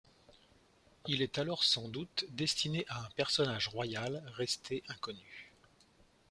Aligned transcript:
Il 1.05 1.21
est 1.21 1.37
alors 1.37 1.63
sans 1.63 1.87
doute 1.87 2.25
destiné 2.31 2.85
à 2.89 3.01
un 3.05 3.09
personnage 3.15 3.67
royal 3.67 4.23
resté 4.35 4.81
inconnu. 4.87 5.51